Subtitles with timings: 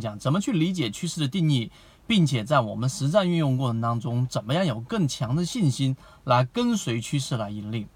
[0.00, 1.70] 讲怎么去理解趋势的定义，
[2.06, 7.86] 并且在我们实战运用过程当中，怎么样有更强的信心来跟随趋势来盈利。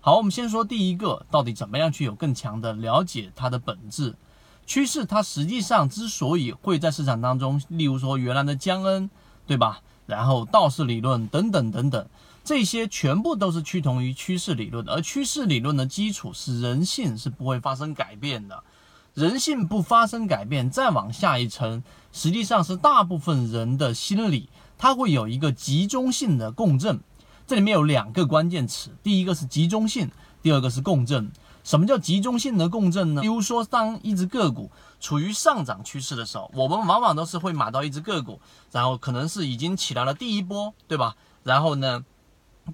[0.00, 4.14] 好，我们先说第一个，到底怎么样去有更强的了解它的本质？
[4.66, 9.10] 趋势它实际上之所以会在市场当中，例如说原来的江恩，
[9.46, 9.80] 对吧？
[10.06, 12.08] 然后道氏理论等等等等，
[12.42, 14.88] 这些全部都是趋同于趋势理论。
[14.88, 18.64] 而趋势理论的基础是人性是不会发生改变的，
[19.14, 21.82] 人性不发生改变，再往下一层，
[22.12, 27.00] 实际上是大部分人的心理，它会有一个集中性的共振。
[27.46, 30.10] 这里面有两个关键词，第一个是集中性，
[30.40, 31.30] 第二个是共振。
[31.64, 33.20] 什么叫集中性的共振呢？
[33.20, 34.70] 比如说，当一只个股
[35.00, 38.40] 处于上涨趋势的时候，我们往往都是会买到一只个股，
[38.70, 41.16] 然后可能是已经起来了第一波，对吧？
[41.42, 42.04] 然后呢，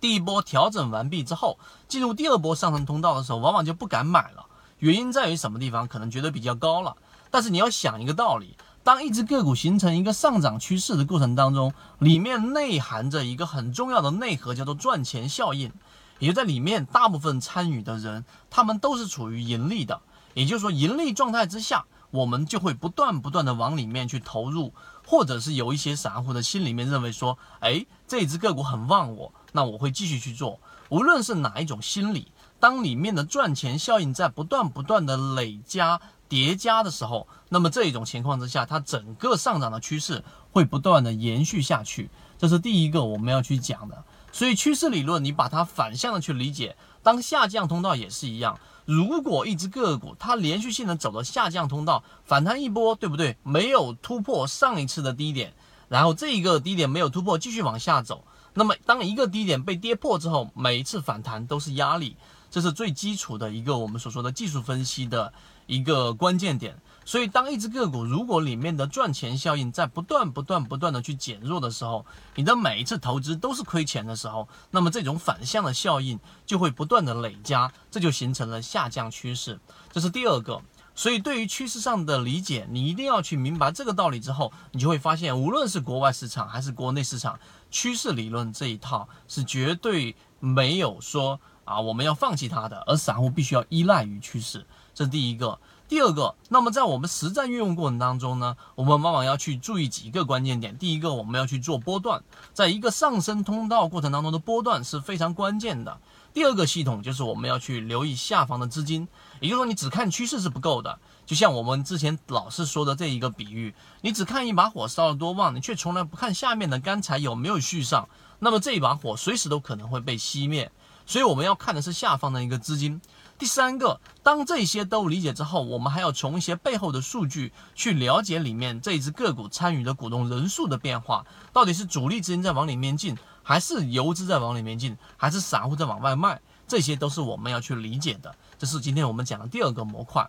[0.01, 1.59] 第一波调整完毕之后，
[1.89, 4.47] 进入第二波上升通道的时候，往往就不敢买了。
[4.79, 5.89] 原因在于什么地方？
[5.89, 6.97] 可能觉得比较高了。
[7.31, 8.57] 但是你要想一个道理。
[8.83, 15.73] 当一只个股形成一个上涨趋势的过程当中，里面内含着一个很重要的内核，叫做赚钱效应。
[16.21, 20.01] 也就在里面，大部分参与的人，他们都是处于盈利的。
[20.35, 24.73] 也就是说，盈利状态之下，我们就会不断不断的往里面去投入，
[25.05, 30.61] 或者是有一些散户的心里面认为说，哎，这只个股很旺我，那我会继续去做。
[30.91, 36.01] 无论是哪一种心理，当里面的赚钱效应在不断不断的累加。
[36.29, 44.03] 叠加的时候，那么这一种情况之下，它整个上涨的趋势会不断的延续下去，这是第一个我们要去讲的。
[44.33, 48.59] 所以趋势理论，你把它反向的去理解，当下降通道也是一样。
[48.85, 53.37] 如果一只个股它连续性的走了下降通道，反弹一波，对不对？
[53.45, 55.55] 没有突破上一次的低点，
[55.89, 58.25] 然后这一个低点没有突破，继续往下走。
[58.57, 62.17] 那么当一个低点被跌破之后，每一次反弹都是压力，
[62.51, 65.33] 这是最基础的一个我们所说的技术分析的。
[65.67, 79.59] 一个关键点，所以当一只个股如果里面的赚钱效应在不断不断不断的去减弱的时候，你的每一次投资都是亏钱的时候，那么这种反向的效应就会不断的累加，这就形成了下降趋势。
[79.91, 80.63] 这是第二个。
[80.97, 87.39] 所以对于趋势上的理解，你一定要去明白这个道理之后，你就会发现，无论是国外市场还是国内市场，
[87.71, 94.67] 趋势理论这一套是绝对没有说啊我们要放弃它的，而散户必须要依赖于趋势。
[94.95, 100.77] 这是第一个，第二个，那么在我们实战运用过程当中呢，我们往往要去注意几个关键点。
[100.77, 105.97] 第一个，我们要去做波段，在一个上升通道过程当中的波段是非常关键的。
[106.35, 109.07] 第二个系统就是我们要去留意下方的资金，
[109.41, 110.99] 也就是说，你只看趋势是不够的。
[111.25, 118.09] 就像我们之前老是说的这一个比喻，你只看一把火烧得多旺，你却从来不看下面的干柴有没有续上，
[118.41, 120.71] 那么这一把火随时都可能会被熄灭。
[121.07, 123.01] 所以我们要看的是下方的一个资金。
[123.39, 138.35] 第三个，当这些都理解之后，我们还要从一些背后的数据去了解里面这一只个股参与的股东人数的变化，到底是主力资金在往里面进，还是游资在往里面进，还是散户在往外卖，这些都是我们要去理解的。
[138.59, 140.27] 这是今天我们讲的第二个模块。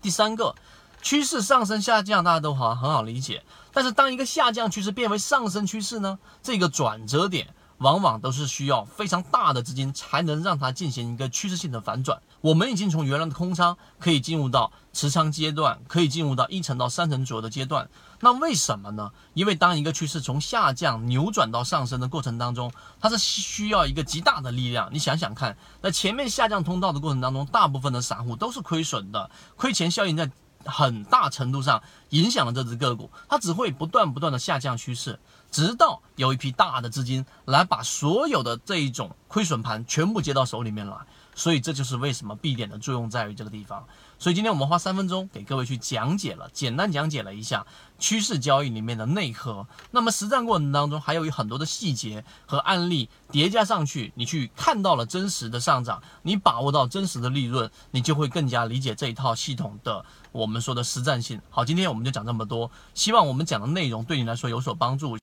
[0.00, 0.54] 第三个，
[1.02, 3.42] 趋势上升下降，大家都好很好理解。
[3.72, 6.18] 但是当一个下降趋势变为上升趋势呢？
[6.42, 7.52] 这个转折点。
[7.80, 12.22] 往往都是需要非常大的资金才能让它进行一个趋势性的反转。
[12.40, 17.88] 我们已经从原来的空仓可以进入到持仓阶段，可以进入到一层到三层左右的阶段。
[18.20, 19.10] 那为什么呢？
[19.34, 24.88] 因为当一个趋势从下降扭转到上升的过程当中，它是需要一个极大的力量。
[24.92, 30.30] 你想想看，在前面下降通道的过程当中，大部分的散户都是亏损的，亏钱效应在。
[30.64, 35.18] 很大程度上影响了这只个股，它只会不断不断的下降趋势，
[35.50, 40.96] 直到有一批大的资金来把所有的这一种亏损盘全部接到手里面来。
[41.40, 43.86] 所以这就是为什么 B 点的作用在于这个地方。
[44.18, 47.66] 所以今天我们花三分钟给各位去讲解了，简单讲解了一下
[47.98, 49.66] 趋势交易里面的内核。
[49.90, 61.40] 那么实战过程当中还有很多的细节和案例叠加上去，你去看到了真实的上涨，你把握到真实的利润，你就会更加理解这一套系统的我们说的实战性。
[61.48, 65.16] 好，今天我们就讲这么多，希望我们讲的内容对你来说有所帮助。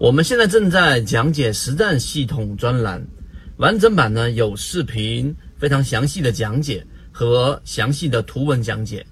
[0.00, 3.06] 我们现在正在讲解实战系统专栏。
[3.58, 9.04] 完整版呢有视频，非常详细的讲解和详细的图文讲解，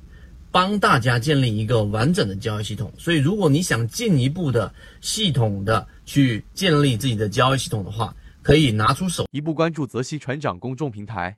[0.52, 2.92] 帮大家建立一个完整的交易系统。
[2.96, 11.34] 所以，如果你想进一步的系统的去建立自己的交易系统的话，可以拿出手，一步关注泽西船长公众平台。